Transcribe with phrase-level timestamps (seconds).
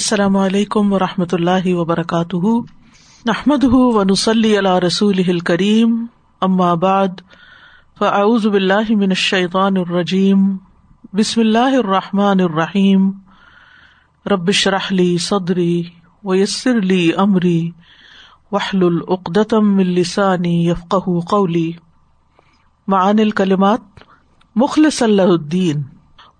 [0.00, 2.46] السلام علیکم و رحمۃ اللہ وبرکاتہ۔
[3.26, 6.06] نحمد ونسلی علیہ رسول کریم
[6.74, 7.08] بعد،
[7.98, 10.56] فاعوذ باللہ من الشیطان الرجیم۔
[11.12, 13.10] بسم اللہ الرحمٰن الرحیم۔
[14.26, 15.82] ربش رحلی صدری
[16.24, 17.70] ویسر علی عمری
[18.52, 20.94] وحل العقدم السانی یفق
[21.30, 21.72] قولی۔
[22.88, 23.80] معان الکلمات
[24.56, 25.82] مخلص اللہ الدین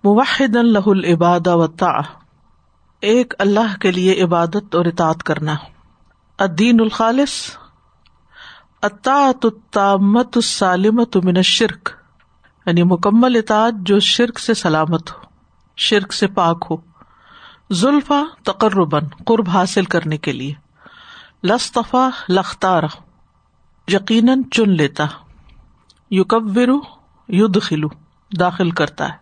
[0.03, 1.67] موحد اللہ العباد و
[3.01, 5.55] ایک اللہ کے لیے عبادت اور اطاط کرنا۔
[6.37, 7.57] الدین الخالص
[8.81, 11.89] اطاعت التامت السالمت من الشرک
[12.65, 15.17] یعنی مکمل اطاعت جو شرک سے سلامت ہو،
[15.77, 16.77] شرک سے پاک ہو۔
[17.69, 20.53] زلفا تقرباً، قرب حاصل کرنے کے لیے۔
[21.43, 22.83] لصطفا لختار
[23.87, 25.05] یقیناً چن لیتا۔
[26.11, 26.69] یوکبر
[27.29, 27.59] ید
[28.39, 29.17] داخل کرتا ہے۔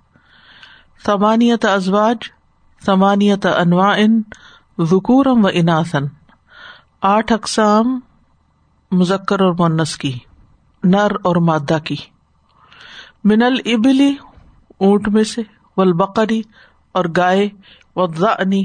[1.06, 2.18] ثمانیت ازواج
[2.86, 3.98] ثمانیت انواع
[4.82, 6.04] ذکورم و اناسن
[7.02, 8.00] آٹھ اقسام
[8.92, 10.20] مذکر اور مونس کی،
[10.84, 11.96] نر اور مادہ کی۔
[13.24, 14.16] من البلی
[14.78, 15.42] اونٹ میں سے
[15.78, 16.42] ولبقری
[16.92, 17.50] اور گائے
[17.96, 18.64] ونی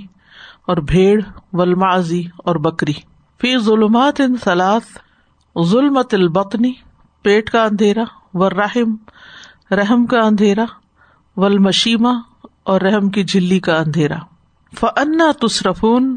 [0.66, 1.20] اور بھیڑ
[1.52, 2.92] ولمازی اور بکری۔
[3.40, 4.98] فی ظلمات ان سلاس
[5.64, 6.72] ظلمت البطنی
[7.22, 8.96] پیٹ کا اندھیرا و رحم
[9.70, 10.64] رحم کا اندھیرا
[11.36, 12.12] ولمشیما
[12.64, 14.16] اور رحم کی جلی کا اندھیرا۔
[14.80, 16.16] فنا تصرفون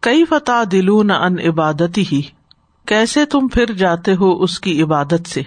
[0.00, 2.22] کئی فتح دلون ان عبادتی ہی
[2.86, 5.42] کیسے تم پھر جاتے ہو اس کی عبادت سے؟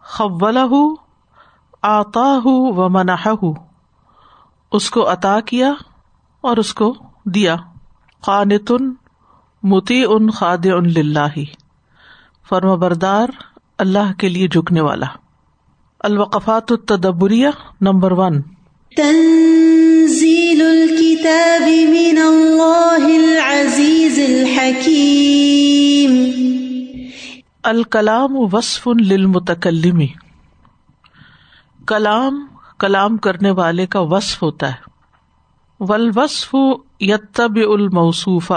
[0.00, 0.94] خبلا ہُ
[1.82, 3.28] آتا ہوں و مناح
[4.72, 5.72] اس کو عطا کیا
[6.40, 7.56] اور اس کو دیا۔
[8.20, 8.94] قانتن
[9.62, 11.38] متی ان خاد ان لاہ
[12.48, 13.28] فرم بردار
[13.78, 15.06] اللہ کے لیے جھکنے والا۔
[16.00, 17.48] الوقفات التدبریہ،
[17.80, 18.40] نمبر ون۔
[18.96, 26.30] تنزيل الكتاب من الله العزيز الحكيم.
[27.62, 30.02] الکلام وصف للمتکلم.
[31.86, 32.46] کلام
[32.78, 34.90] کلام کرنے والے کا وصف ہوتا ہے.
[35.80, 36.54] ولوصف
[37.00, 38.52] یتب الموصوف.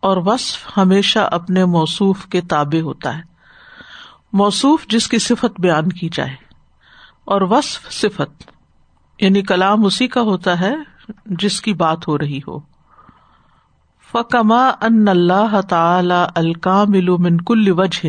[0.00, 3.22] اور وصف ہمیشہ اپنے موصوف کے تابع ہوتا ہے.
[4.32, 6.34] موصوف جس کی صفت بیان کی جائے
[7.24, 8.51] اور وصف صفت
[9.22, 10.74] یعنی کلام اسی کا ہوتا ہے
[11.26, 12.58] جس کی بات ہو رہی ہو۔
[14.12, 16.90] فکما ان اللہ تعالی الکام
[17.22, 18.06] من کل وجہ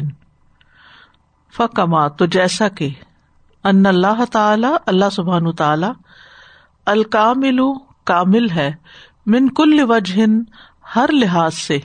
[1.58, 2.90] فکما تو جیسا کہ
[3.64, 5.88] ان اللہ تعالی اللہ سبحان تعالی
[6.86, 7.42] الکام
[8.04, 8.72] کامل ہے
[9.26, 10.26] من کل وجہ
[10.96, 11.80] ہر لحاظ سے۔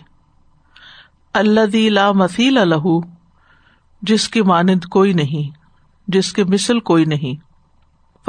[1.34, 2.88] اللہ لا مسیل الح
[4.02, 5.56] جس کی مانند کوئی نہیں،
[6.08, 7.47] جس کی مثل کوئی نہیں۔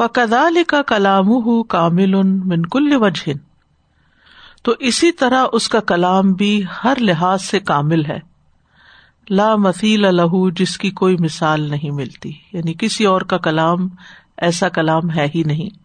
[0.00, 3.30] فقدال کا کلام ہُ کامل من کل وجہ
[4.62, 8.18] تو اسی طرح اس کا کلام بھی ہر لحاظ سے کامل ہے۔
[9.30, 13.88] لا مسیل الح جس کی کوئی مثال نہیں ملتی۔ یعنی کسی اور کا کلام
[14.36, 15.76] ایسا کلام ہے ہی نہیں۔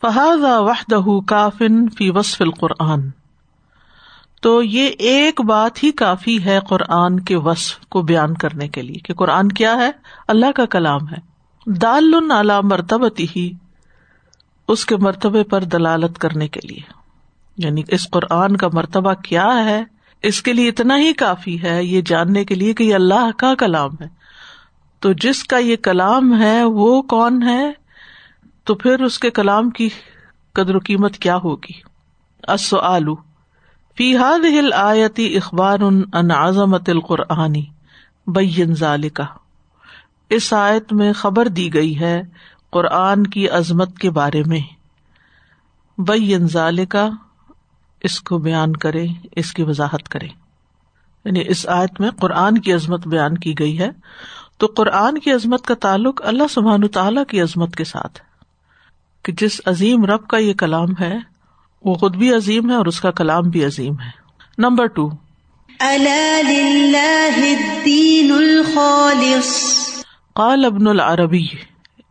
[0.00, 3.00] فہذ وحدہ کافن فی وصف القرآن۔
[4.42, 8.98] تو یہ ایک بات ہی کافی ہے قرآن کے وصف کو بیان کرنے کے لیے
[8.98, 9.90] کہ قرآن کیا ہے؟
[10.28, 11.29] اللہ کا کلام ہے۔
[11.66, 13.52] دال اعلی مرتبتی ہی
[14.68, 16.92] اس کے مرتبے پر دلالت کرنے کے لیے۔
[17.56, 19.84] یعنی اس قرآن کا مرتبہ کیا ہے؟
[20.22, 23.54] اس کے لیے اتنا ہی کافی ہے، یہ جاننے کے لیے کہ یہ اللہ کا
[23.54, 24.06] کلام ہے۔
[25.00, 27.72] تو جس کا یہ کلام ہے، وہ کون ہے؟
[28.64, 29.88] تو پھر اس کے کلام کی
[30.52, 31.90] قدر و قیمت کیا ہوگی؟
[32.80, 33.14] آلو
[33.96, 37.64] فی حاد ہل آیتی اخبار ان عظمت القرآنی
[38.26, 39.24] بین ذالکا
[40.30, 42.22] اس آیت میں خبر دی گئی ہے
[42.70, 44.60] قرآن کی عظمت کے بارے میں۔
[45.98, 47.08] بئی انزال کا
[48.00, 50.26] اس کو بیان کرے اس کی وضاحت کرے
[51.24, 53.90] یعنی اس آیت میں قرآن کی عظمت بیان کی گئی ہے۔
[54.58, 58.20] تو قرآن کی عظمت کا تعلق اللہ سبحان تعالی کی عظمت کے ساتھ
[59.22, 61.18] کہ جس عظیم رب کا یہ کلام ہے،
[61.84, 64.10] وہ خود بھی عظیم ہے اور اس کا کلام بھی عظیم ہے۔
[64.58, 65.10] Number two.
[68.32, 69.80] الخالص۔
[70.40, 71.46] قال ابن العربی،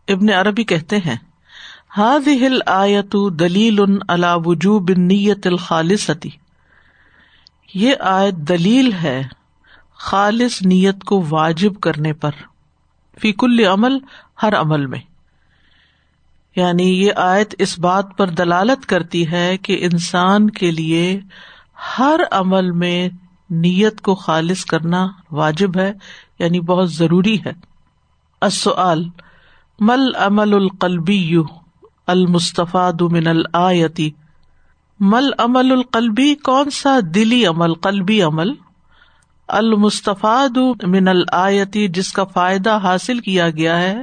[0.08, 1.16] ابن عربی کہتے ہیں
[1.96, 3.78] ہاد ہل آیت دلیل
[4.08, 6.30] علا وجوب نیت الخالصتی
[7.74, 9.22] یہ آیت دلیل ہے
[9.94, 12.30] خالص نیت کو واجب کرنے پر،
[13.20, 13.98] فی کل عمل،
[14.42, 15.00] ہر عمل میں۔
[16.56, 21.20] یعنی یہ آیت اس بات پر دلالت کرتی ہے کہ انسان کے لیے
[21.98, 23.08] ہر عمل میں
[23.50, 25.92] نیت کو خالص کرنا واجب ہے
[26.38, 27.69] یعنی بہت ضروری ہے۔
[28.42, 29.02] السؤال،
[29.80, 31.36] مل امل القلبی
[32.06, 34.10] المصطفیٰ من الآیتی
[35.00, 38.52] مل عمل القلبی کون سا دلی عمل، قلبی عمل؟
[39.48, 44.02] المستفاد من الآیتی جس کا فائدہ حاصل کیا گیا ہے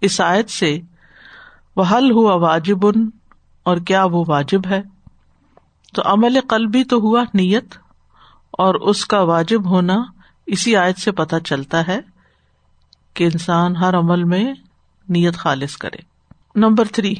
[0.00, 0.78] اس آیت سے۔
[1.76, 2.86] وہ حل ہوا واجب،
[3.66, 4.82] اور کیا وہ واجب ہے؟
[5.94, 7.74] تو عمل قلبی تو ہوا نیت،
[8.58, 9.96] اور اس کا واجب ہونا
[10.46, 12.00] اسی آیت سے پتہ چلتا ہے۔
[13.18, 14.54] کہ انسان ہر عمل میں
[15.08, 15.96] نیت خالص کرے۔
[16.54, 17.14] Number three.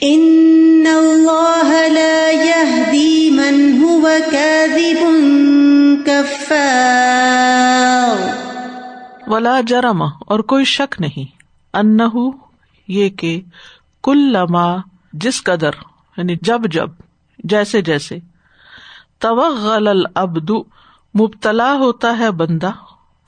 [0.00, 5.04] ان اللہ لا يهدي من هو كاذب
[6.06, 8.16] كفار
[9.26, 11.98] ولا جرم اور کوئی شک نہیں۔ ان
[12.88, 13.40] یہ کہ
[14.02, 14.76] کل لما
[15.12, 15.70] جس قدر
[16.16, 16.90] یعنی جب جب
[17.38, 18.18] جیسے جیسے۔
[19.18, 20.50] توغل العبد
[21.20, 22.70] مبتلا ہوتا ہے بندہ۔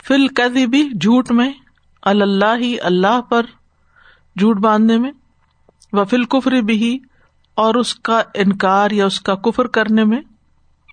[0.04, 1.52] فل کدی جھوٹ میں۔
[2.02, 3.42] اللہ ہی اللہ پر
[4.38, 5.10] جھوٹ باندھنے میں
[5.92, 6.98] و فل کفر بھی
[7.54, 10.20] اور اس کا انکار یا اس کا کفر کرنے میں،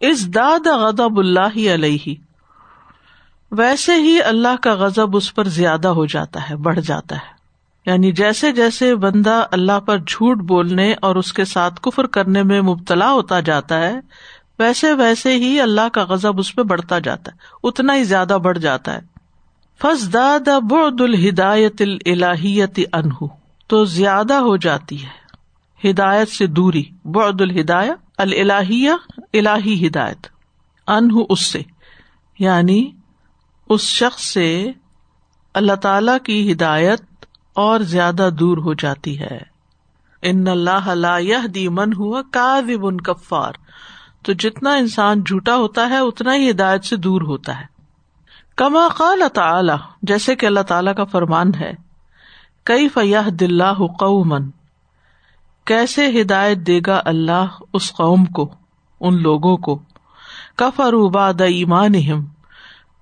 [0.01, 2.13] اس داد غضب اللہ علیہ۔
[3.51, 7.37] ویسے ہی اللہ کا غضب اس پر زیادہ ہو جاتا ہے، بڑھ جاتا ہے۔
[7.85, 12.61] یعنی جیسے جیسے بندہ اللہ پر جھوٹ بولنے اور اس کے ساتھ کفر کرنے میں
[12.61, 13.99] مبتلا ہوتا جاتا ہے،
[14.59, 18.59] ویسے ویسے ہی اللہ کا غضب اس پہ بڑھتا جاتا ہے، اتنا ہی زیادہ بڑھ
[18.59, 19.16] جاتا ہے۔
[19.81, 23.25] فس داد بعد الہدایت الہیت انہ
[23.67, 25.27] تو زیادہ ہو جاتی ہے۔
[25.89, 28.91] ہدایت سے دوری، بعد الہدایت الہیہ
[29.33, 30.27] الہی ہدایت۔
[30.87, 31.61] انہ اس سے
[32.39, 32.91] یعنی
[33.69, 34.71] اس شخص سے
[35.53, 39.39] اللہ تعالی کی ہدایت اور زیادہ دور ہو جاتی ہے۔
[40.21, 42.59] ان اللہ دی من ہوا کا
[43.03, 43.53] کفار
[44.23, 47.76] تو جتنا انسان جھوٹا ہوتا ہے، اتنا ہی ہدایت سے دور ہوتا ہے۔
[48.57, 51.73] کما قال تعالی، جیسے کہ اللہ تعالیٰ کا فرمان ہے
[52.63, 54.49] کئی فیاح دلہ قومن
[55.65, 58.49] کیسے ہدایت دے گا اللہ اس قوم کو،
[59.01, 59.79] ان لوگوں کو؟
[60.55, 61.93] کفر باد ایمان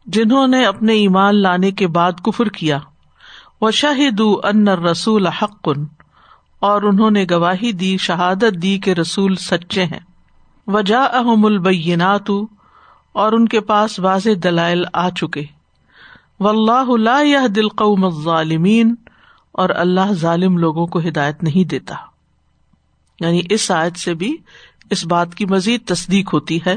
[0.06, 2.80] جنہوں نے اپنے ایمان لانے کے بعد کفر کیا۔
[3.62, 5.69] وہ شاہد ان رسول حق،
[6.60, 10.00] اور انہوں نے گواہی دی، شہادت دی کہ رسول سچے ہیں۔
[10.68, 12.31] وجا احم البینات
[13.16, 15.44] اور ان کے پاس واضح دلائل آ چکے۔
[16.40, 18.96] و اللہ دل قوم ظالمین
[19.52, 21.96] اور اللہ ظالم لوگوں کو ہدایت نہیں دیتا۔
[23.20, 24.38] یعنی اس آیت سے بھی
[24.90, 26.76] اس بات کی مزید تصدیق ہوتی ہے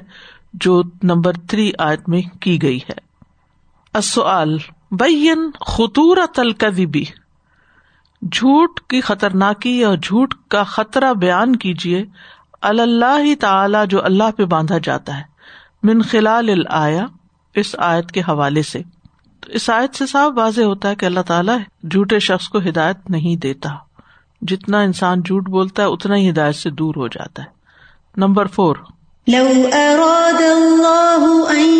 [0.53, 2.99] جو نمبر تھری آیت میں کی گئی ہے۔
[4.91, 7.05] بین خطور الکذبی
[8.33, 12.05] جھوٹ کی خطرناکی اور جھوٹ کا خطرہ بیان کیجیے
[12.61, 15.38] اللہ تعالی جو اللہ پہ باندھا جاتا ہے۔
[15.83, 17.07] من خلال آیا
[17.55, 18.83] اس آیت کے حوالے سے۔
[19.41, 21.59] تو اس آیت سے صاف واضح ہوتا ہے کہ اللہ تعالیٰ
[21.91, 23.69] جھوٹے شخص کو ہدایت نہیں دیتا۔
[24.43, 27.49] جتنا انسان جھوٹ بولتا ہے، اتنا ہی ہدایت سے دور ہو جاتا ہے۔
[28.17, 28.77] Number four.
[29.29, 31.71] لو اراد اللہ ان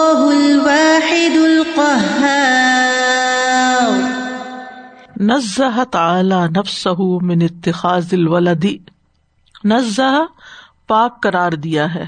[5.31, 6.87] نزہ تعالی نفس
[7.21, 8.77] من اتخاذ الولدی
[9.63, 10.11] نزہ
[10.87, 12.05] پاک قرار دیا ہے.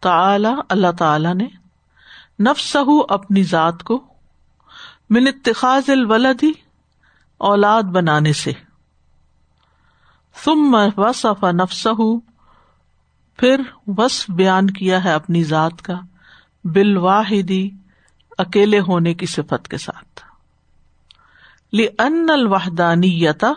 [0.00, 1.46] تعالی، اللہ تعالی نے
[2.40, 2.76] نفس
[3.08, 4.04] اپنی ذات کو
[5.10, 6.52] من اتخاذ الولدی
[7.38, 8.52] اولاد بنانے سے.
[10.44, 11.86] ثم وصف نفس
[13.38, 15.94] پھر وصف بیان کیا ہے اپنی ذات کا
[16.64, 17.70] بالواحدی،
[18.38, 20.09] اکیلے ہونے کی صفت کے ساتھ.
[21.72, 23.52] ان الوحدانیتا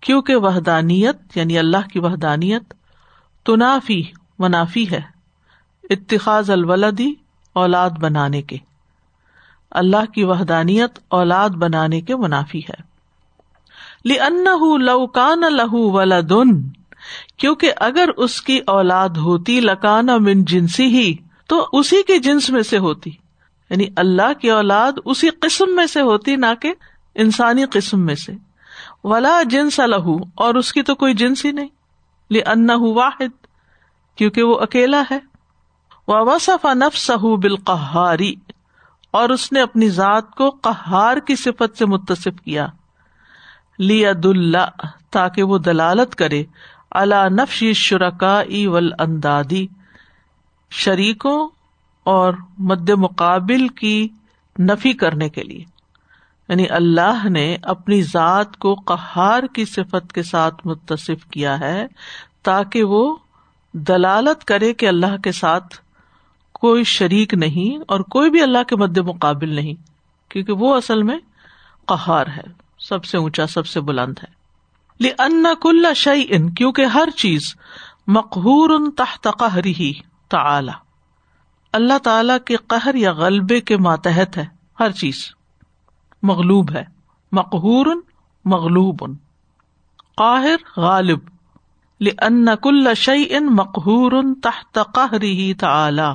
[0.00, 2.74] کیونکہ وحدانیت یعنی اللہ کی وحدانیت،
[3.46, 4.02] تنافی،
[4.38, 5.00] منافی ہے،
[5.90, 7.12] اتخاذ الولدی،
[7.52, 8.56] اولاد بنانے کے۔
[9.70, 12.82] اللہ کی وحدانیت، اولاد بنانے کے منافی ہے۔
[14.04, 14.44] لی ان
[14.84, 16.68] لوکان لہو ولادن
[17.36, 21.16] کیونکہ اگر اس کی اولاد ہوتی لکانا من جنسی ہی
[21.48, 23.10] تو اسی کے جنس میں سے ہوتی۔
[23.70, 26.74] یعنی اللہ کی اولاد اسی قسم میں سے ہوتی، نہ کہ
[27.18, 28.32] انسانی قسم میں سے۔
[29.04, 31.68] ولا جنس لہو اور اس کی تو کوئی جنس ہی نہیں۔
[32.30, 33.46] لی ان واحد،
[34.16, 35.18] کیونکہ وہ اکیلا ہے۔
[36.08, 37.10] وصف نفس
[37.42, 38.34] بالقہاری
[39.10, 42.66] اور اس نے اپنی ذات کو قہار کی صفت سے متصف کیا۔
[43.78, 46.44] لی عد اللہ تاکہ وہ دلالت کرے۔
[46.90, 49.66] اللہ نفشی شرکا ول اندادی
[50.70, 51.48] شریکوں
[52.04, 54.08] اور مد مقابل کی
[54.58, 55.77] نفی کرنے کے لیے۔
[56.48, 61.86] یعنی اللہ نے اپنی ذات کو قہار کی صفت کے ساتھ متصف کیا ہے
[62.42, 63.16] تاکہ وہ
[63.72, 65.76] دلالت کرے کہ اللہ کے ساتھ
[66.52, 69.74] کوئی شریک نہیں اور کوئی بھی اللہ کے مد مقابل نہیں،
[70.30, 71.18] کیونکہ وہ اصل میں
[71.86, 72.42] قہار ہے،
[72.78, 74.38] سب سے اونچا، سب سے بلند ہے۔
[75.18, 77.54] ان کل شعی ان کیونکہ ہر چیز
[78.06, 79.92] مقہور ان تحت قہری
[80.28, 80.72] تعلی
[81.72, 84.46] اللہ تعالی کے قہر یا غلبے کے ماتحت ہے،
[84.80, 85.37] ہر چیز۔
[86.22, 86.84] مغلوب ہے۔
[87.32, 87.86] مقہور
[88.44, 89.14] مغلوب ان
[90.16, 91.18] قاہر غالب۔
[92.00, 96.14] لن کل شعی ان مقہور تحت قہری تعلی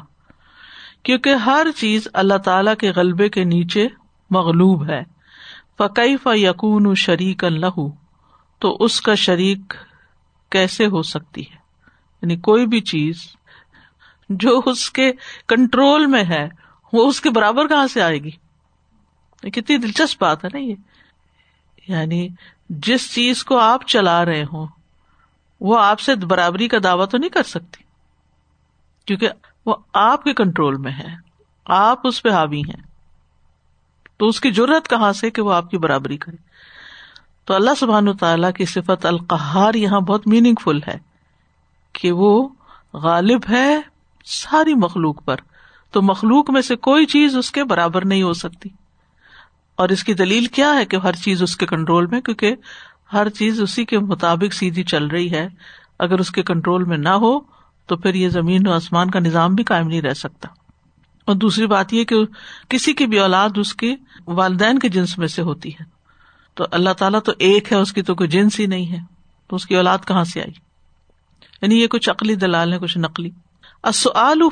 [1.04, 3.88] کیونکہ ہر چیز اللہ تعالی کے غلبے کے نیچے
[4.30, 5.04] مغلوب ہے۔
[5.78, 7.80] فقی ف یقون شریک اللہ
[8.60, 9.74] تو اس کا شریک
[10.50, 11.56] کیسے ہو سکتی ہے؟
[12.22, 13.16] یعنی کوئی بھی چیز
[14.30, 15.12] جو اس کے
[15.48, 16.50] کنٹرول میں ہے،
[16.94, 18.32] وہ اس کے برابر کہاں سے آئے گی؟
[19.50, 20.76] کتنی دلچسپ بات ہے نا یہ۔
[21.88, 22.30] یعنی
[22.70, 24.68] جس چیز کو آپ چلا رہے ہوں،
[25.62, 27.84] وہ آپ سے برابری کا دعوی تو نہیں کر سکتی،
[29.06, 29.30] کیونکہ
[29.66, 31.16] وہ آپ کے کنٹرول میں ہے،
[31.66, 32.84] آپ اس پہ حاوی ہیں۔
[34.18, 36.36] تو اس کی ضرورت کہاں سے کہ وہ آپ کی برابری کرے۔
[37.46, 40.98] تو اللہ سبحان تعالیٰ کی صفت القہار یہاں بہت میننگ فل ہے
[41.94, 42.50] کہ وہ
[42.94, 43.82] غالب ہے
[44.26, 45.36] ساری مخلوق پر۔
[45.92, 48.70] تو مخلوق میں سے کوئی چیز اس کے برابر نہیں ہو سکتی۔
[49.76, 52.56] اور اس کی دلیل کیا ہے کہ ہر چیز اس کے کنٹرول میں؟ کیونکہ
[53.14, 55.48] ہر چیز اسی کے مطابق سیدھی چل رہی ہے۔
[56.00, 57.40] اگر اس کے کنٹرول میں نہ ہو،
[57.86, 60.50] تو پھر یہ زمین و آسمان کا نظام بھی قائم نہیں رہ سکتا۔
[61.26, 62.16] اور دوسری بات یہ کہ
[62.70, 63.96] کسی کی بھی اولاد اس کے
[64.28, 65.84] والدین کے جنس میں سے ہوتی ہے۔
[66.54, 68.98] تو اللہ تعالیٰ تو ایک ہے، اس کی تو کوئی جنس ہی نہیں ہے۔
[69.48, 70.52] تو اس کی اولاد کہاں سے آئی؟
[71.62, 73.30] یعنی یہ کچھ عقلی دلال ہے، کچھ نقلی۔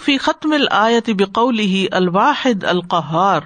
[0.05, 3.41] فی ختم الآیت بقوله الواحد القہار۔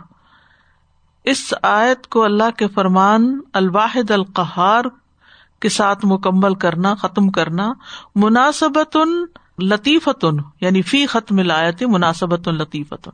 [1.26, 4.84] اس آیت کو اللہ کے فرمان الواحد القہار
[5.60, 7.74] کے ساتھ مکمل کرنا، ختم کرنا
[8.16, 8.98] مناسبت
[9.60, 13.12] لطیفتن یعنی فی ختم لایت مناسبت لطیفتن۔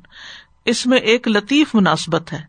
[0.66, 2.42] اس میں ایک لطیف مناسبت ہے۔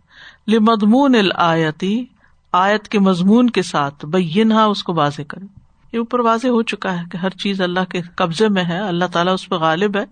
[0.48, 2.04] لمضمون الآیتی،
[2.52, 5.44] آیت کے مضمون کے ساتھ بینہا اس کو واضح کرے
[5.92, 9.04] یہ اوپر واضح ہو چکا ہے کہ ہر چیز اللہ کے قبضے میں ہے، اللہ
[9.12, 10.04] تعالیٰ اس پہ غالب ہے،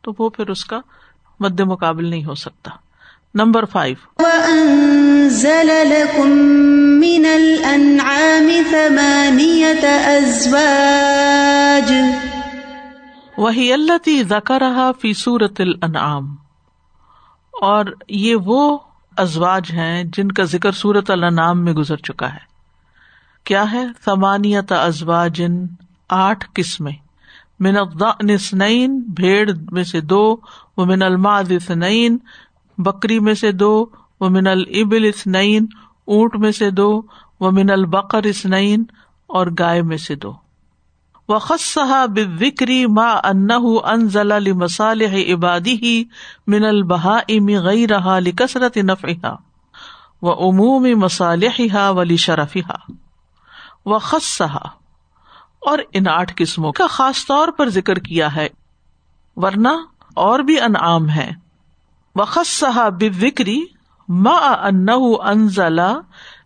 [0.00, 0.80] تو وہ پھر اس کا
[1.40, 2.70] مد مقابل نہیں ہو سکتا۔
[3.36, 4.22] Number five.
[7.00, 7.26] من
[8.70, 9.84] ثمانیت
[13.38, 16.36] وہی اللہ تی زکا رہا فی صورت الانعام
[17.52, 18.78] اور یہ وہ
[19.16, 22.44] ازواج ہیں جن کا ذکر سورت الانعام میں گزر چکا ہے۔
[23.44, 25.66] کیا ہے؟ سمانیت ازواجن
[26.08, 27.06] آٹھ قسمیں۔
[27.60, 30.36] من الضأن بھیڑ میں سے دو۔
[30.76, 32.18] وہ من الماض اثنین
[32.78, 33.74] بکری میں سے دو
[34.20, 35.66] وہ من الابل اثنین،
[36.08, 36.90] اونٹ میں سے دو
[37.40, 38.84] وہ من البقر اثنین،
[39.30, 40.32] اور گائے میں سے دو۔
[41.28, 43.50] وخصہ بکری ما ان
[43.84, 45.94] انزل مسالح عبادی ہی
[46.46, 49.34] من البہا ام غی رہا لکسرت نفعہ
[50.22, 50.86] و عموم
[53.86, 53.94] و
[55.62, 58.48] اور ان آٹھ قسموں کا خاص طور پر ذکر کیا ہے،
[59.36, 59.74] ورنہ
[60.16, 61.30] اور بھی انعام ہے
[62.16, 63.60] وخصہ بکری
[64.08, 64.88] ما ان
[65.24, 65.92] انزلہ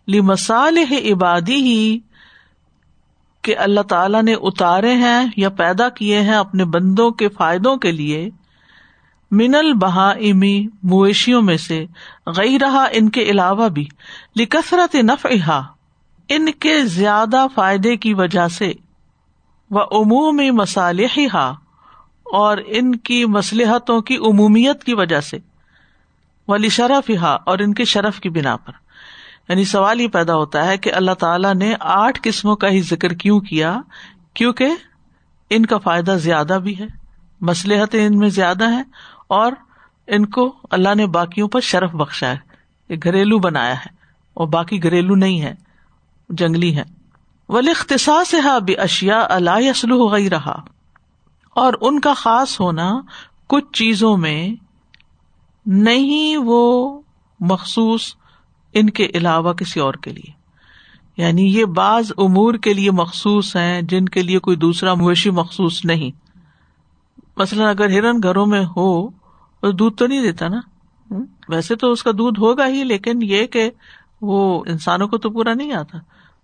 [0.08, 1.98] لمصالح عبادی ہی
[3.42, 7.92] کہ اللہ تعالیٰ نے اتارے ہیں یا پیدا کیے ہیں اپنے بندوں کے فائدوں کے
[7.92, 8.30] لیے
[9.30, 11.84] من البہا امی مویشیوں میں سے
[12.36, 13.84] گئی رہا ان کے علاوہ بھی،
[14.36, 15.60] لکثرت نفعہ
[16.28, 18.72] ان کے زیادہ فائدے کی وجہ سے
[19.70, 21.52] وہ عمومی مصالحہ
[22.32, 25.38] اور ان کی مصلحتوں کی عمومیت کی وجہ سے۔
[26.48, 28.72] ولی شرف ہا اور ان کے شرف کی بنا پر۔
[29.48, 33.08] یعنی سوال یہ پیدا ہوتا ہے کہ اللہ تعالیٰ نے آٹھ قسموں کا ہی ذکر
[33.08, 33.80] کیوں کیا؟
[34.34, 34.68] کیونکہ
[35.50, 36.86] ان کا فائدہ زیادہ بھی ہے
[37.40, 38.82] مسلحت ان میں زیادہ ہے
[39.26, 39.52] اور
[40.06, 42.50] ان کو اللہ نے باقیوں پر شرف بخشا ہے۔
[43.04, 43.88] گھریلو بنایا ہے،
[44.34, 45.54] اور باقی گھریلو نہیں ہے،
[46.28, 46.82] جنگلی ہے
[47.48, 50.62] ولی اختصاص ہا بھی اشیا اللہ اسلو ہو گئی رہا
[51.54, 53.00] اور ان کا خاص ہونا
[53.46, 54.48] کچھ چیزوں میں
[55.66, 57.00] نہیں وہ
[57.40, 58.14] مخصوص
[58.72, 60.40] ان کے علاوہ کسی اور کے لیے۔
[61.16, 65.84] یعنی یہ بعض امور کے لیے مخصوص ہیں جن کے لیے کوئی دوسرا مویشی مخصوص
[65.84, 66.10] نہیں۔
[67.36, 69.10] مثلاً اگر ہرن گھروں میں ہو
[69.60, 70.60] تو دودھ تو نہیں دیتا نا۔
[71.48, 73.70] ویسے تو اس کا دودھ ہوگا ہی لیکن یہ کہ
[74.20, 75.98] وہ انسانوں کو تو پورا نہیں آتا۔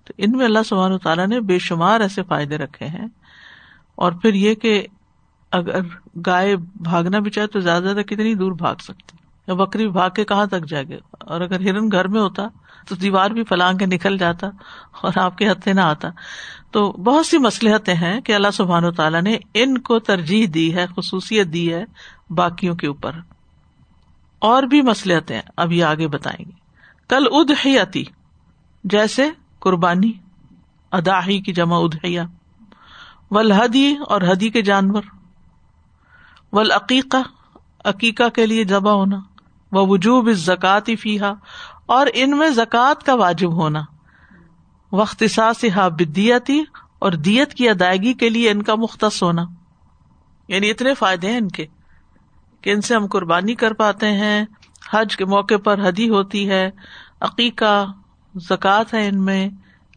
[0.05, 3.07] تو ان میں اللہ سبحان تعالیٰ نے بے شمار ایسے فائدے رکھے ہیں۔
[3.95, 4.87] اور پھر یہ کہ
[5.53, 5.81] اگر
[6.27, 9.17] گائے بھاگنا بھی چاہے تو زیادہ زیادہ کتنی دور بھاگ سکتی
[9.49, 12.43] یا بکری بھاگ کے کہاں تک جائے گا اور اگر ہرن گھر میں ہوتا
[12.89, 14.47] تو دیوار بھی پلانگ کے نکل جاتا
[15.01, 16.09] اور آپ کے ہتھے نہ آتا۔
[16.71, 20.75] تو بہت سی مسلحتیں ہیں کہ اللہ سبحان و تعالیٰ نے ان کو ترجیح دی
[20.75, 21.85] ہے، خصوصیت دی ہے
[22.31, 23.13] باقیوں کے اوپر۔
[24.39, 26.53] اور بھی مسلحتیں اب یہ آگے بتائیں گے۔
[27.09, 28.05] کل ادحیتی،
[28.85, 30.13] جیسے قربانی،
[30.93, 32.25] اداہی کی جمع ادحیا
[33.31, 35.03] ولحدی اور ہدی کے جانور۔
[36.53, 37.17] ولعقیقہ
[37.85, 39.21] عقیقہ کے لیے ذبح ہونا
[39.73, 41.33] وہ وجوب اس زکاتی فیحا
[41.87, 43.81] اور ان میں زکوٰۃ کا واجب ہونا۔
[44.93, 45.23] وقت
[45.99, 46.65] بدیتی
[46.99, 49.45] اور دیت کی ادائیگی کے لیے ان کا مختص ہونا۔
[50.49, 51.67] یعنی اتنے فائدے ہیں ان کے،
[52.61, 54.45] کہ ان سے ہم قربانی کر پاتے ہیں،
[54.91, 56.71] حج کے موقع پر حدی ہوتی ہے،
[57.21, 57.87] عقیقہ
[58.35, 59.49] زکوٰۃ ہے ان میں،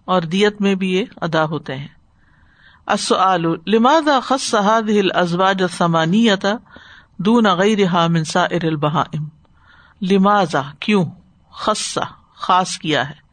[0.05, 1.98] اور دیت میں بھی یہ ادا ہوتے ہیں۔
[3.67, 6.57] لماذا خص هذه الازواج الثمانيه
[7.17, 9.27] دون غيرها من سائر البهائم؟
[10.01, 11.05] لماذا؟ کیوں؟
[11.51, 12.01] خصا
[12.35, 13.29] خاص کیا ہے؟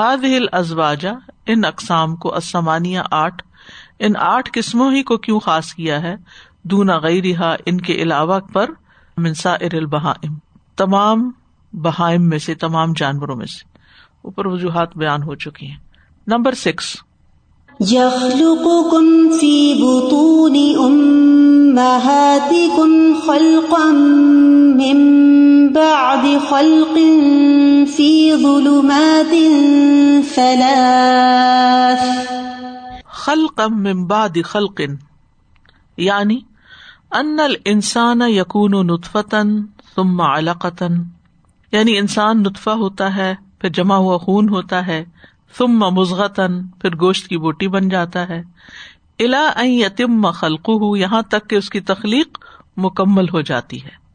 [0.00, 1.06] هذه الازواج
[1.46, 3.42] ان اقسام کو اسمانیہ آٹھ،
[3.98, 6.16] ان آٹھ قسموں ہی کو کیوں خاص کیا ہے؟
[6.62, 8.70] دونا غیرہ ان کے علاوہ پر
[9.16, 10.34] منسا ار البہائم
[10.76, 11.30] تمام
[11.72, 13.78] بہائم میں سے، تمام جانوروں میں سے۔
[14.22, 15.76] اوپر وجوہات بیان ہو چکی ہیں۔
[16.26, 16.96] نمبر سکس
[17.80, 22.90] يخلقكم في بطون أمهاتكم
[23.26, 23.92] خلقا
[24.76, 24.98] من
[25.72, 26.98] بعد خلق
[27.96, 29.34] في ظلمات
[30.34, 32.28] ثلاث.
[33.10, 34.82] خلقا من بعد خلق.
[35.96, 36.40] یعنی
[37.12, 39.42] ان الانسان یکون نطفتا
[39.94, 40.86] ثم علقتا
[41.72, 45.04] یعنی انسان نطفہ ہوتا ہے، پھر جمع ہوا خون ہوتا ہے
[45.58, 48.42] ثم مزغتن پھر گوشت کی بوٹی بن جاتا ہے۔
[49.18, 52.38] الا یتم خلق یہاں تک کہ اس کی تخلیق
[52.76, 54.06] مکمل ہو جاتی ہے۔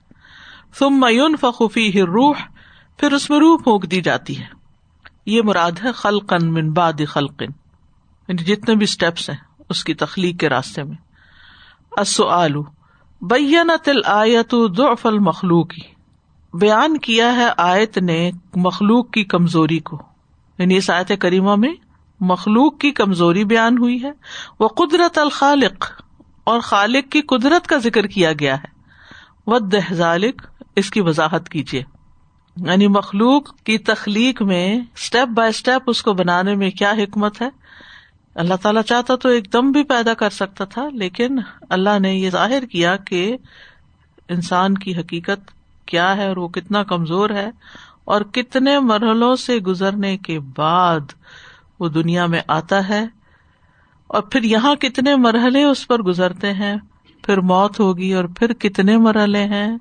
[0.80, 2.36] ثم ينفخ فيه روح
[2.98, 4.46] پھر اس میں روح پھونک دی جاتی ہے۔
[5.26, 7.46] یہ مراد ہے خلقن من بعد خلقن
[8.28, 9.38] یعنی جتنے بھی اسٹیپس ہیں
[9.70, 10.96] اس کی تخلیق کے راستے میں۔
[11.98, 12.54] السؤال،
[13.22, 15.68] بینت الآیت ضعف المخلوق۔
[16.54, 20.11] بیان کیا ہے آیت نے مخلوق کی کمزوری کو۔
[20.62, 21.74] یعنی اس آیت کریمہ میں
[22.22, 24.12] مخلوق کی کمزوری بیان ہوئی ہے۔
[24.60, 25.86] وہ قدرت الخالق،
[26.44, 28.70] اور خالق کی قدرت کا ذکر کیا گیا ہے۔
[29.48, 30.42] ود ذالک
[30.76, 31.84] اس کی وضاحت کیجیے
[32.58, 37.50] یعنی مخلوق کی تخلیق میں اسٹیپ بائی اسٹیپ اس کو بنانے میں کیا حکمت ہے۔
[38.36, 42.30] اللہ تعالیٰ چاہتا تو ایک دم بھی پیدا کر سکتا تھا، لیکن اللہ نے یہ
[42.30, 43.38] ظاہر کیا کہ
[44.30, 45.52] انسان کی حقیقت
[45.88, 47.50] کیا ہے اور وہ کتنا کمزور ہے۔
[48.06, 51.00] اور کتنے مرحلوں سے گزرنے کے بعد
[51.80, 53.06] وہ دنیا میں آتا ہے
[54.08, 56.76] اور پھر یہاں کتنے مرحلے اس پر گزرتے ہیں،
[57.24, 59.78] پھر موت ہوگی اور پھر کتنے مرحلے ہیں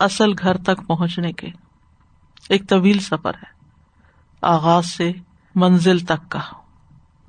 [0.00, 1.48] اصل گھر تک پہنچنے کے۔
[2.48, 3.66] ایک طویل سفر ہے،
[4.42, 5.12] آغاز سے
[5.54, 6.40] منزل تک کا۔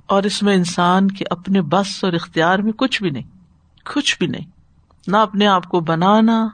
[0.06, 3.38] اور اس میں انسان کے اپنے بس اور اختیار میں کچھ بھی نہیں،
[3.96, 4.52] کچھ بھی نہیں۔
[5.08, 6.48] نہ اپنے آپ کو بنانا،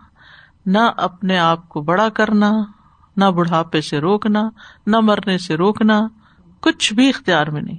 [0.65, 2.51] نہ اپنے آپ کو بڑا کرنا۔
[3.19, 4.49] نہ بڑھاپے سے روکنا،
[4.87, 6.07] نہ مرنے سے روکنا،
[6.59, 7.77] کچھ بھی اختیار میں نہیں۔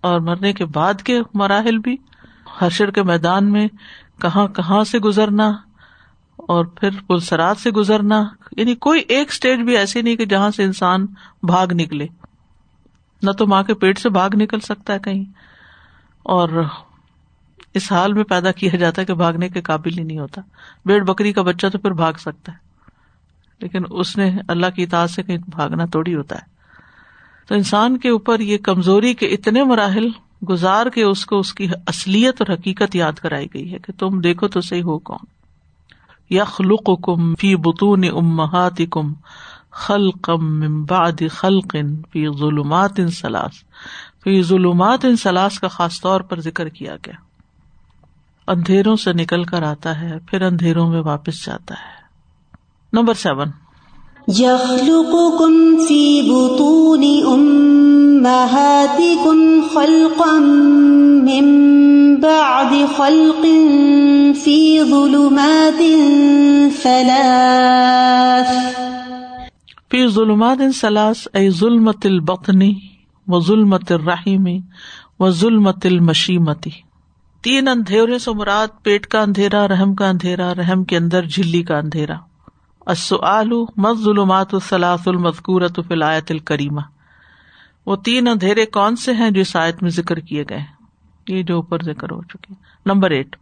[0.00, 1.96] اور مرنے کے بعد کے مراحل بھی
[2.58, 3.68] حشر کے میدان میں
[4.20, 5.48] کہاں کہاں سے گزرنا
[6.36, 8.24] اور پھر پلسرات سے گزرنا۔
[8.56, 11.06] یعنی کوئی ایک اسٹیج بھی ایسی نہیں کہ جہاں سے انسان
[11.42, 12.06] بھاگ نکلے۔
[13.22, 15.24] نہ تو ماں کے پیٹ سے بھاگ نکل سکتا ہے کہیں۔
[16.22, 16.48] اور
[17.74, 20.40] اس حال میں پیدا کیا جاتا ہے کہ بھاگنے کے قابل ہی نہیں ہوتا۔
[20.84, 22.69] بیڑ بکری کا بچہ تو پھر بھاگ سکتا ہے۔
[23.62, 26.60] لیکن اس نے اللہ کی اطاعت سے کہیں بھاگنا توڑی ہوتا ہے۔
[27.48, 30.08] تو انسان کے اوپر یہ کمزوری کے اتنے مراحل
[30.48, 34.20] گزار کے اس کو اس کی اصلیت اور حقیقت یاد کرائی گئی ہے کہ تم
[34.20, 35.40] دیکھو تو صحیح ہو کون۔
[36.30, 39.12] یخلق کم فی بتون امہات کم
[39.70, 41.76] خلقم بعد خلق
[42.12, 43.52] فی ظلمات ان سلاس
[44.24, 47.14] فی ظلمات ان سلاس کا خاص طور پر ذکر کیا گیا۔
[48.46, 51.99] اندھیروں سے نکل کر آتا ہے، پھر اندھیروں میں واپس جاتا ہے۔
[52.92, 53.48] Number seven.
[54.38, 60.38] يخلقكم في بطون أمهاتكم خلقا
[61.22, 63.46] من بعد خلق
[64.44, 65.82] في ظلمات
[66.82, 68.76] ثلاث.
[69.90, 72.74] فی ظلمات سلاس اے ظلمت البطنی
[73.28, 74.46] و ظلمت الرحیم
[75.20, 76.70] و ظلمت المشیمتی
[77.42, 81.78] تین اندھیرے سے مراد پیٹ کا اندھیرا رحم کا اندھیرا رحم کے اندر جھلی کا
[81.78, 82.14] اندھیرا۔
[83.76, 86.80] مت ظلمات السلاس المذکورت فلایت الکریمہ؟
[87.86, 90.60] وہ تین اندھیرے کون سے ہیں جو آیت میں ذکر کیے گئے
[91.28, 92.54] یہ جو اوپر ذکر ہو چکے
[92.86, 93.36] نمبر ایٹ۔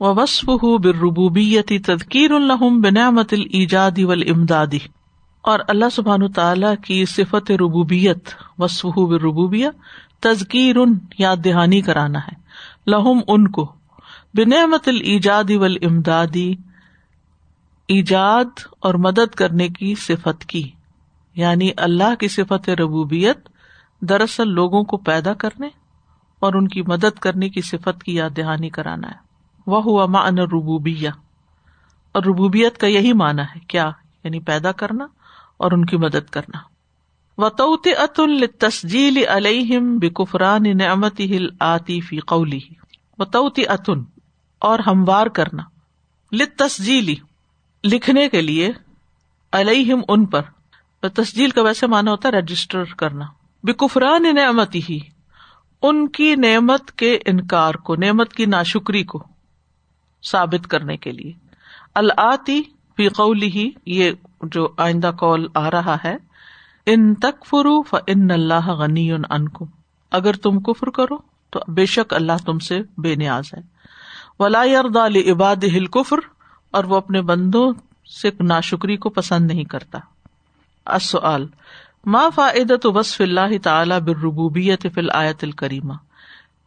[0.00, 4.78] و وصف ہُ بربوبیتی تدکیر الحم بنعمت الجادی امدادی
[5.42, 9.68] اور اللہ سبحان تعالیٰ کی صفت ربوبیت وصف بربوبیہ
[10.20, 12.44] تزکیر ان یاد دہانی کرانا ہے۔
[12.86, 13.74] لہم ان کو۔
[14.34, 16.54] بنعمت الجادی ول امدادی
[17.88, 18.44] ایجاد
[18.80, 20.70] اور مدد کرنے کی صفت کی۔
[21.34, 23.48] یعنی اللہ کی صفت ربوبیت
[24.00, 25.68] دراصل لوگوں کو پیدا کرنے
[26.40, 29.16] اور ان کی مدد کرنے کی صفت کی یاد دہانی کرانا ہے۔
[29.66, 31.10] وہ ہوا مان ربوبیا
[32.12, 33.90] اور ربوبیت کا یہی مانا ہے، کیا؟
[34.24, 35.06] یعنی پیدا کرنا
[35.56, 36.73] اور ان کی مدد کرنا۔
[37.38, 42.60] و توت اتن تسجیل علیہم بکفران نعمت ہل آتی فی قولی
[43.18, 44.02] و توتی اتن
[44.58, 45.62] اور ہموار کرنا.
[46.32, 47.14] لت تسجیلی
[47.84, 48.70] لکھنے کے لیے
[49.52, 50.42] علیہم ان پر.
[51.02, 53.24] تسجیل کا ویسے مانا ہوتا ہے رجسٹر کرنا.
[53.62, 54.98] بکفران نعمت ہی
[55.82, 59.22] ان کی نعمت کے انکار کو، نعمت کی ناشکری کو
[60.22, 61.32] ثابت کرنے کے لیے.
[61.94, 62.62] الآتی
[62.96, 66.16] فی قولی ہی یہ جو آئندہ کال آ رہا ہے
[66.86, 69.22] ان تک فرو ان اللہ غنی ان
[70.12, 71.16] اگر تم کفر کرو
[71.50, 73.62] تو بے شک اللہ تم سے بے نیاز ہے۔
[74.38, 74.64] ولا
[75.32, 76.16] عباد ہل کفر
[76.70, 77.72] اور وہ اپنے بندوں
[78.22, 79.98] سے ناشکری کو پسند نہیں کرتا۔
[80.86, 81.46] اصل
[82.06, 85.94] ما فائدت وصف اللہ تعالی بالربوبیت فی الآیت الکریمہ؟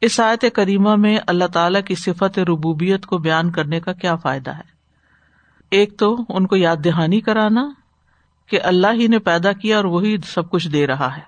[0.02, 4.52] اس آیت کریمہ میں اللہ تعالی کی صفت ربوبیت کو بیان کرنے کا کیا فائدہ
[4.52, 4.78] ہے؟
[5.72, 7.70] ایک تو ان کو یاد دہانی کرانا
[8.50, 11.22] کہ اللہ ہی نے پیدا کیا اور وہی سب کچھ دے رہا ہے۔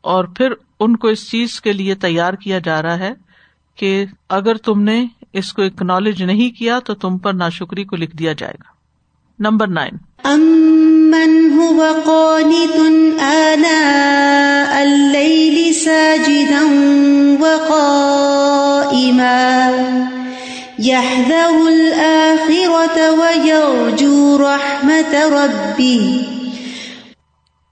[0.00, 3.12] اور پھر ان کو اس چیز کے لیے تیار کیا جا رہا ہے
[3.76, 8.16] کہ اگر تم نے اس کو اکنالج نہیں کیا تو تم پر ناشکری کو لکھ
[8.16, 8.74] دیا جائے گا۔
[9.38, 9.96] Number nine.
[15.72, 16.66] ساجدا
[17.40, 19.60] وقائما۔
[20.78, 26.22] يحذر الآخرة ويرجو رحمة ربه.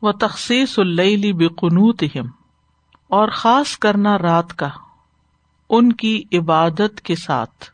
[0.03, 2.27] و تخصیص اللیلی بقنوتہم،
[3.09, 4.69] اور خاص کرنا رات کا،
[5.71, 7.65] ان کی عبادت کے ساتھ.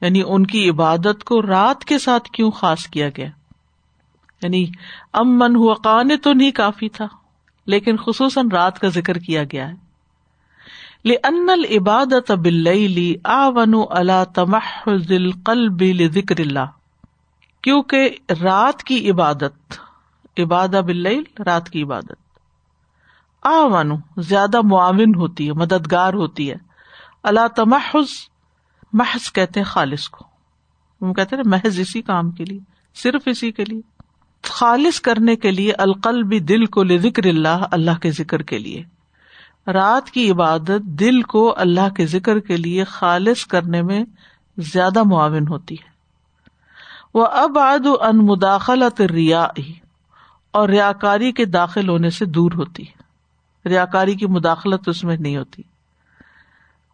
[0.00, 3.28] یعنی ان کی عبادت کو رات کے ساتھ کیوں خاص کیا گیا؟
[4.42, 4.66] یعنی
[5.12, 7.06] ام ہوا قان تو نہیں کافی تھا،
[7.66, 9.91] لیکن خصوصاً رات کا ذکر کیا گیا ہے۔
[11.04, 15.82] ان العبادت بلی آ ون اللہ تمحل قلب
[16.14, 16.70] ذکر اللہ
[17.62, 19.74] کیونکہ رات کی عبادت،
[20.38, 21.06] عبادہ بل
[21.46, 22.12] رات کی عبادت.
[23.42, 23.82] آ
[24.18, 26.56] زیادہ معاون ہوتی ہے، مددگار ہوتی ہے.
[27.22, 28.08] اللہ تمحز
[28.92, 30.24] محض کہتے ہیں خالص کو.
[31.02, 32.60] ہم کہتے ہیں محض اسی کام کے لیے،
[32.94, 33.80] صرف اسی کے لیے.
[34.42, 38.84] خالص کرنے کے لیے القل بھی دل کو ذکر اللہ اللہ کے ذکر کے لیے.
[39.66, 44.04] رات کی عبادت دل کو اللہ کے ذکر کے لیے خالص کرنے میں
[44.58, 45.92] زیادہ معاون ہوتی ہے۔
[47.14, 49.46] وہ اب آد ان مداخلت ریا
[50.50, 53.02] اور ریا کاری کے داخل ہونے سے دور ہوتی ہے۔
[53.68, 55.62] ریا کاری کی مداخلت اس میں نہیں ہوتی۔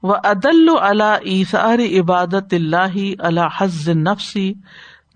[0.02, 4.54] وہ عدل اللہ عیسار عبادت اللہ اللہ حز نفسی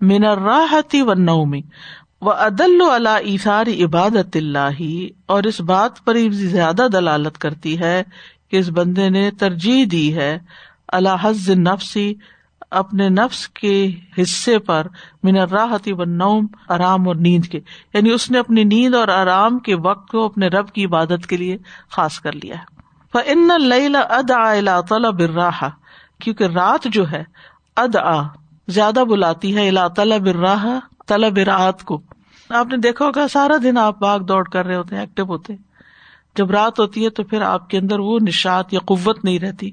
[0.01, 1.61] من راحتی و نومی
[2.23, 4.81] وہ عدل اللہ عیسار عبادت اللہ
[5.25, 8.03] اور اس بات پر زیادہ دلالت کرتی ہے
[8.51, 10.39] کہ اس بندے نے ترجیح دی ہے
[10.87, 12.13] اللہ حز نفسی
[12.71, 14.87] اپنے نفس کے حصے پر،
[15.23, 17.59] من راحتی و نوم آرام اور نیند کے۔
[17.93, 21.37] یعنی اس نے اپنی نیند اور آرام کے وقت کو اپنے رب کی عبادت کے
[21.37, 21.57] لیے
[21.89, 22.73] خاص کر لیا ہے۔
[23.25, 25.21] ان لئی اد آ طلب
[26.19, 27.23] کیونکہ رات جو ہے
[27.75, 28.21] اد آ
[28.67, 32.01] زیادہ بلاتی ہے الا طلب الراہ طلب رات کو۔
[32.49, 35.53] آپ نے دیکھا ہوگا سارا دن آپ باغ دوڑ کر رہے ہوتے ہیں ایکٹیو ہوتے
[36.35, 39.71] جب رات ہوتی ہے تو پھر آپ کے اندر وہ نشات یا قوت نہیں رہتی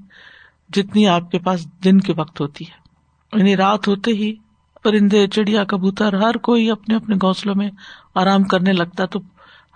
[0.71, 2.81] جتنی آپ کے پاس دن کے وقت ہوتی ہے۔
[3.39, 4.35] یعنی رات ہوتے ہی
[4.83, 7.71] پرندے، چڑیا، کبوتر، ہر کوئی اپنے اپنے گھونسلوں میں
[8.15, 9.21] آرام کرنے لگتا تو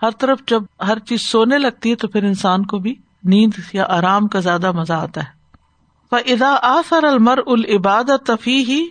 [0.01, 3.85] ہر طرف جب ہر چیز سونے لگتی ہے تو پھر انسان کو بھی نیند یا
[3.89, 5.35] آرام کا زیادہ مزہ آتا ہے۔
[6.11, 8.87] ادا آسر المر العبادت تفی ہی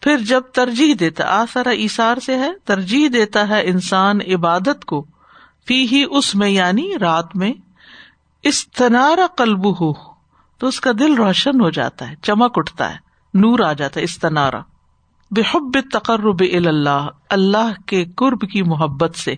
[0.00, 5.06] پھر جب ترجیح دیتا آسر ایسار سے ہے، ترجیح دیتا ہے انسان عبادت کو
[5.68, 7.52] فی ہی اس میں یعنی رات میں
[8.42, 9.92] اس تنارا کلب ہو
[10.58, 12.98] تو اس کا دل روشن ہو جاتا ہے، چمک اٹھتا ہے،
[13.34, 14.60] نور آ جاتا ہے اس تنارا
[15.30, 19.34] بحب تقرب اللہ اللہ کے قرب کی محبت سے۔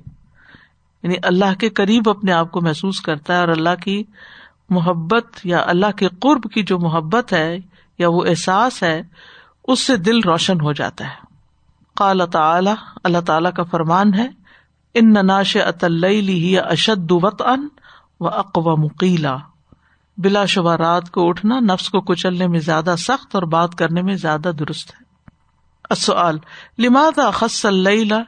[1.03, 4.05] یعنی اللہ کے قریب اپنے آپ کو محسوس کرتا ہے اور اللہ کی
[4.71, 7.57] محبت یا اللہ کے قرب کی جو محبت ہے
[7.99, 9.03] یا وہ احساس ہے
[9.73, 11.35] اس سے دل روشن ہو جاتا ہے۔
[11.95, 12.71] قال تعالی،
[13.05, 14.29] اللہ تعالی کا فرمان ہے،
[14.95, 17.69] ان نناش اطلی اشد وط ان
[18.21, 19.37] و اقوا مکیلا
[20.19, 24.15] بلا شبہ رات کو اٹھنا نفس کو کچلنے میں زیادہ سخت اور بات کرنے میں
[24.15, 25.13] زیادہ درست ہے۔
[26.79, 28.23] لماذا خص اللہ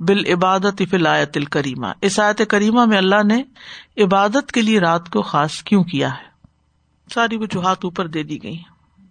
[0.00, 3.42] بال عبادت فلایت الکریمہ؟ اس آیت کریمہ میں اللہ نے
[4.04, 6.30] عبادت کے لیے رات کو خاص کیوں کیا ہے؟
[7.14, 8.58] ساری وجوہات اوپر دے دی گئی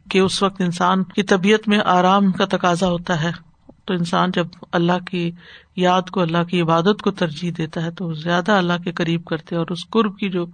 [0.10, 3.32] کہ اس وقت انسان کی طبیعت میں آرام کا تقاضا ہوتا ہے۔
[3.86, 5.32] تو انسان جب اللہ کی
[5.76, 9.56] یاد کو، اللہ کی عبادت کو ترجیح دیتا ہے تو زیادہ اللہ کے قریب کرتے
[9.56, 10.46] اور اس قرب کی جو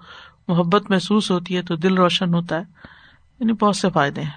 [0.48, 2.64] محبت محسوس ہوتی ہے تو دل روشن ہوتا ہے۔
[3.40, 4.32] یعنی بہت سے فائدے ہیں۔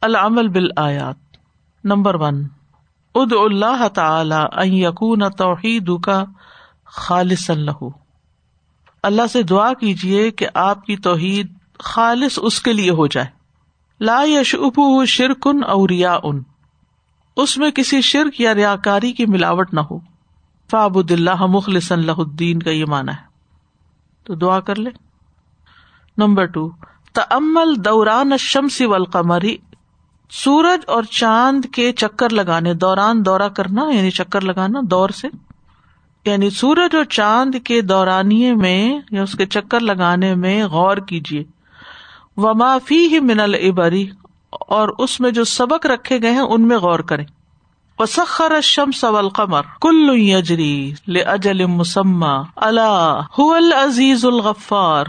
[0.00, 1.16] العمل بال آیات
[1.84, 2.48] نمبر ون۔
[3.14, 6.24] اد اللہ تعالی یقون توحید کا
[6.84, 7.84] خالص اللہ
[9.02, 13.26] اللہ سے دعا کیجیے کہ آپ کی توحید خالص اس کے لیے ہو جائے۔
[14.04, 16.42] لا یش اب شرکن اور ریا ان
[17.36, 19.98] اس میں کسی شرک یا ریا کاری کی ملاوٹ نہ ہو۔
[20.70, 23.22] فابد اللہ مخلص اللہ الدین کا یہ مانا ہے۔
[24.24, 24.90] تو دعا کر لے۔
[26.18, 26.70] نمبر ٹو
[27.14, 29.56] تمل دوران شمسی والقمری
[30.30, 35.28] سورج اور چاند کے چکر لگانے، دوران دورہ کرنا یعنی چکر لگانا، دور سے۔
[36.24, 41.44] یعنی سورج اور چاند کے دورانیے میں یا اس کے چکر لگانے میں غور کیجیے
[42.36, 44.10] وما فی ہی من البری
[44.50, 47.24] اور اس میں جو سبق رکھے گئے ہیں ان میں غور کریں۔
[47.98, 55.04] وسخر الشمس والقمر کل یجری لاجل مسمى الا هو العزیز الغفار۔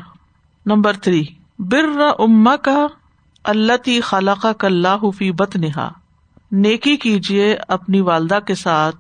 [0.65, 1.23] نمبر تھری،
[1.59, 2.69] بر امک
[3.43, 5.91] التی خلق اللہ فی بطنہا
[6.51, 8.95] نیکی کیجیے اپنی والدہ کے ساتھ،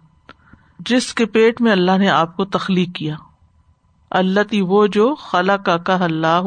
[0.79, 3.15] جس کے پیٹ میں اللہ نے آپ کو تخلیق کیا۔
[4.11, 6.41] اللہ وہ جو خلق کا اللہ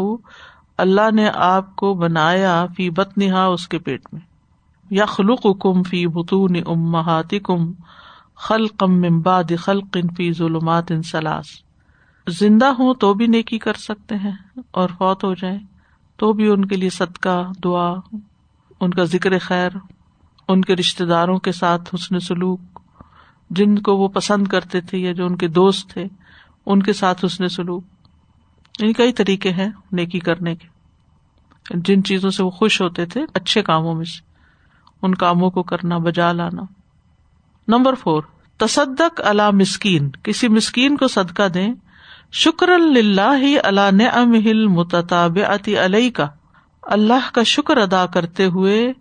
[0.79, 4.21] اللہ نے آپ کو بنایا فی بطنہا اس کے پیٹ میں۔
[4.91, 7.73] یخلق کم فی بتون امہات کم
[8.37, 11.47] خلقم ممباد خلق فی ظلمات ان سلاس
[12.29, 14.33] زندہ ہوں تو بھی نیکی کر سکتے ہیں
[14.71, 15.59] اور فوت ہو جائیں۔
[16.17, 17.95] تو بھی ان کے لیے صدقہ، دعا،
[18.81, 19.71] ان کا ذکر خیر،
[20.49, 22.61] ان کے رشتے داروں کے ساتھ حسن سلوک۔
[23.51, 26.05] جن کو وہ پسند کرتے تھے یا جو ان کے دوست تھے،
[26.67, 27.85] ان کے ساتھ حسن سلوک۔
[28.79, 30.69] یعنی کئی طریقے ہیں نیکی کرنے کے۔
[31.75, 34.23] جن چیزوں سے وہ خوش ہوتے تھے، اچھے کاموں میں سے،
[35.03, 36.63] ان کاموں کو کرنا، بجا لانا۔
[37.69, 38.23] نمبر فور،
[38.59, 41.75] تصدق اللہ مسکین۔ کسی مسکین کو صدقہ دیں
[42.33, 44.09] شکر اللہ اللہ نے
[44.67, 45.39] متطاب
[45.85, 46.27] علیہ کا
[46.83, 48.93] اللہ کا شکر ادا کرتے ہوئے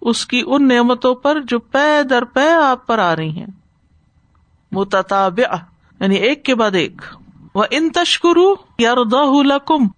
[0.00, 3.46] اس کی ان نعمتوں پر جو پے در پے آپ پر آ رہی ہیں۔
[4.72, 7.02] متطاب یعنی ایک کے بعد ایک۔
[7.54, 8.94] وہ ان تشکرو یا
[9.66, 9.88] کم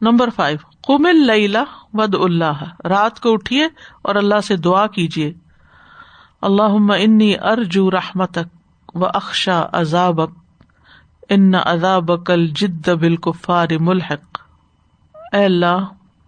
[0.00, 3.68] نمبر فائیو کمل لیلا ود اللہ رات کو اٹھیے
[4.02, 5.32] اور اللہ سے دعا کیجیے۔
[6.42, 10.30] اللہ انی ارجو رحمتک و اکشا عذابک۔
[11.28, 14.38] ان عذاب کل جد بالکفار ملحق۔
[15.32, 15.84] اے اللہ،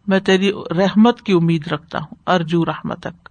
[0.06, 3.28] میں تیری رحمت کی امید رکھتا ہوں، ارجو رحمتک۔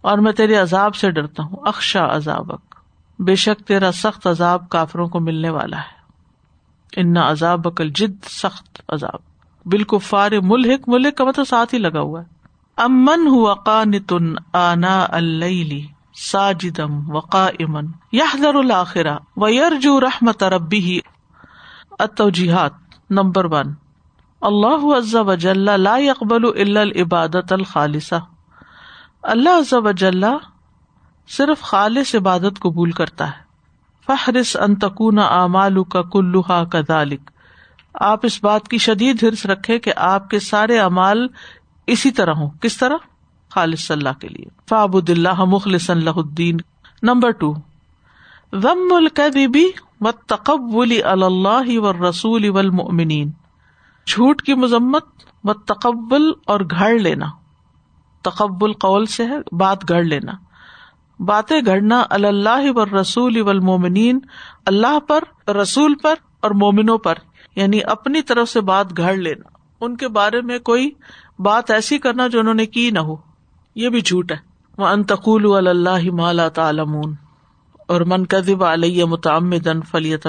[0.00, 2.74] اور میں تیرے عذاب سے ڈرتا ہوں اکشا عذابک۔
[3.18, 5.99] بے شک تیرا سخت عذاب کافروں کو ملنے والا ہے۔
[6.96, 9.18] ان عذاب بکل جد سخت عذاب۔
[9.66, 12.26] بالکفار ملحق ملک کا مطلب ساتھ ہی لگا ہوا ہے۔
[12.76, 21.00] امن ہوا قانتن آنا اللیلی ساجدم وقا امن یحذر الاخرہ ویرجو رحمت ربی
[21.98, 22.72] التوجیحات
[23.10, 23.74] نمبر ون۔
[24.40, 28.14] اللہ عز وجل لا يقبل الا العبادت الخالصہ۔
[29.22, 30.24] اللہ عز وجل
[31.28, 33.49] صرف خالص عبادت قبول کرتا ہے۔
[34.10, 37.30] فہرس ان تکون اعمالک کلھا کذالک۔
[37.94, 41.26] آپ اس بات کی شدید ہرس رکھے کہ آپ کے سارے امال
[41.86, 42.96] اسی طرح ہوں۔ کس طرح؟
[43.50, 46.56] خالص اللہ کے لیے۔ فابد اللہ مخلص اللہ الدین۔
[47.02, 47.54] نمبر ٹو
[48.52, 49.64] ضم القبی
[50.00, 53.30] و تقبلی اللہ و رسول والمؤمنین۔
[54.06, 55.04] جھوٹ کی مذمت
[55.44, 57.26] و تقبل اور گھڑ لینا۔
[58.22, 60.32] تقبل قول سے ہے، بات گھڑ لینا۔
[61.20, 64.18] باتیں گھڑنا اللہ و رسول والمؤمنین،
[64.66, 67.14] اللہ پر، رسول پر اور مومنوں پر
[67.56, 70.90] یعنی اپنی طرف سے بات گھڑ لینا۔ ان کے بارے میں کوئی
[71.38, 73.16] بات ایسی کرنا جو انہوں نے کی نہ ہو۔
[73.74, 74.36] یہ بھی جھوٹ ہے۔
[74.78, 77.14] وہ انتقول اللہ مالا تعلمون۔
[77.88, 80.26] اور من کدب علیہ متعم دن فلیت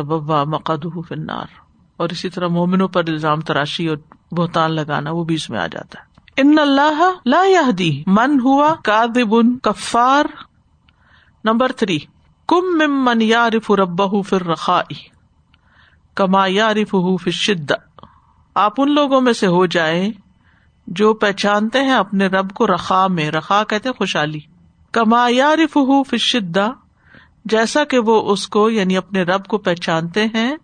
[0.48, 1.46] مقد فنار
[1.98, 3.98] اور اسی طرح مومنوں پر الزام تراشی اور
[4.32, 7.44] بہتان لگانا، وہ بھی اس میں آ جاتا ہے۔ ان اللہ لا
[7.78, 10.26] دی من ہوا کادب کفار
[11.44, 12.00] نمبر تھری،
[12.48, 15.10] کم من یارف ربہ فر رخائی
[16.16, 16.96] کما یارف
[17.34, 17.72] شد
[18.56, 20.10] آپ ان لوگوں میں سے ہو جائے
[20.88, 24.40] جو پہچانتے ہیں اپنے رب کو رخا میں رخا کہتے خوشحالی۔
[24.92, 25.78] کما یارف
[26.20, 26.72] شدہ
[27.46, 30.56] جیسا کہ وہ اس کو یعنی اپنے رب کو پہچانتے ہیں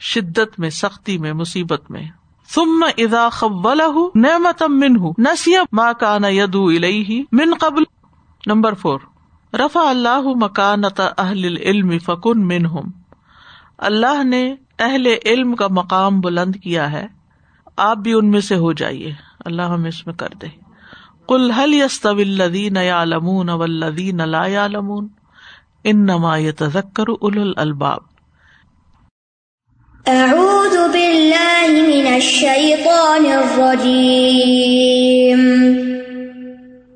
[0.00, 2.02] شدت میں، سختی میں، مصیبت میں۔
[2.48, 7.82] ثم اذا خولہ نعمت منہ نسی ما کان یدو الیہ من قبل۔
[8.46, 8.98] نمبر فور
[9.54, 12.90] رفع اللہ مکانت اہل العلم فکن منہم۔
[13.78, 17.06] اللہ نے اہل علم کا مقام بلند کیا ہے۔
[17.76, 19.12] آپ بھی ان میں سے ہو جائیے۔
[19.44, 20.46] اللہ ہمیں اس میں کر دے۔
[21.28, 25.08] کل حل یس الدین یا لمون ولدین لا یا لمون
[25.84, 27.98] ان نما تذکر اول الباب
[30.06, 35.62] اعوذ باللہ من الشیطان الرجیم۔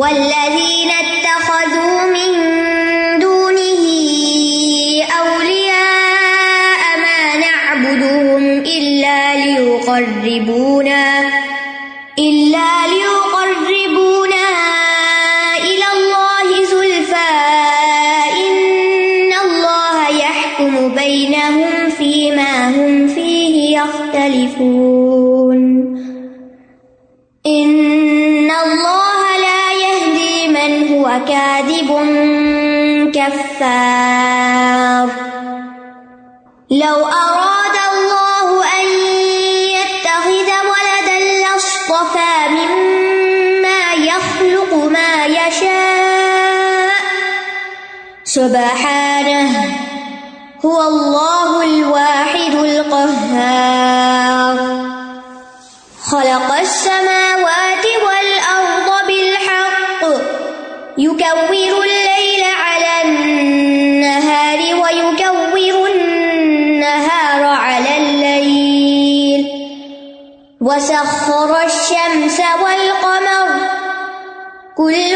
[0.00, 0.99] والذين
[48.50, 49.50] سبحانه
[50.66, 54.56] هو الله الواحد القهار.
[56.10, 60.02] خلق السماوات والأرض بالحق.
[60.98, 69.42] يكور الليل على النهار ويكور النهار على الليل.
[70.60, 73.48] وسخر الشمس والقمر.
[74.76, 75.12] كل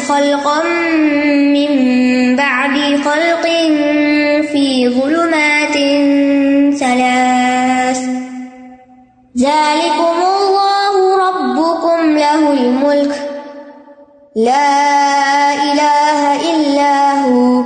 [0.00, 0.62] خلقا
[1.52, 1.70] من
[2.36, 3.46] بعد خلق
[4.52, 5.76] في ظلمات
[6.78, 8.00] ثلاث.
[9.38, 10.94] ذلكم الله
[11.28, 13.14] ربكم له الملك.
[14.36, 16.20] لا إله
[16.54, 17.62] إلا هو.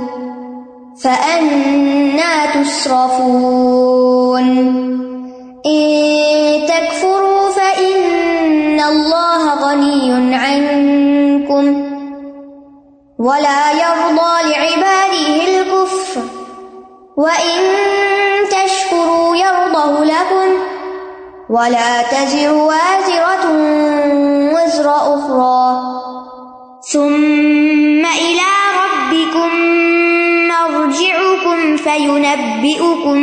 [1.03, 3.58] فأنا تصرفون.
[13.29, 16.21] ولا يرضى لعباده الكفر.
[17.17, 17.59] وإن
[18.49, 20.49] تشكروا يرضه لكم
[21.49, 23.45] ولا تزر وازرة
[24.53, 25.63] وزر أخرى.
[26.91, 28.49] ثم إلى
[28.81, 29.49] ربكم
[30.47, 33.17] مرجعكم فينبئكم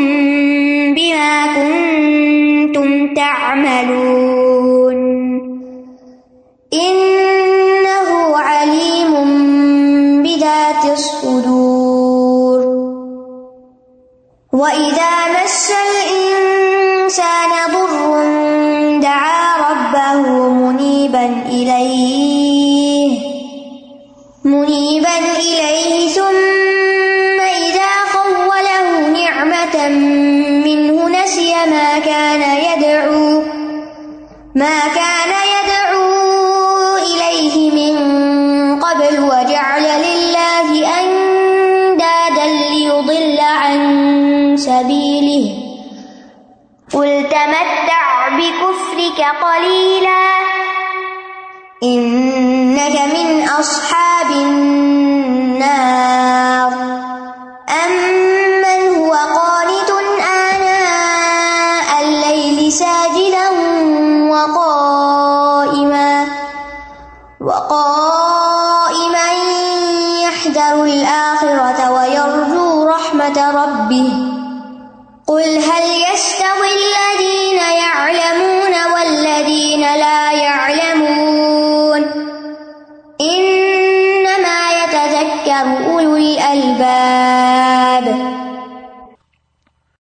[0.94, 4.96] بما كنتم تعملون.
[6.72, 7.15] إنه
[14.56, 18.12] وَإِذَا مَسَّ الْإِنسَانَ ضر
[19.00, 23.10] دَعَا رَبَّهُ مُنِيبًا إِلَيْهِ
[24.44, 26.55] مُنِيبًا إِلَيْهِ ثُمَّ